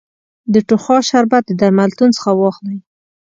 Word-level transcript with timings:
د 0.53 0.55
ټوخا 0.67 0.97
شربت 1.09 1.43
د 1.47 1.51
درملتون 1.61 2.09
څخه 2.17 2.31
واخلی 2.39 2.77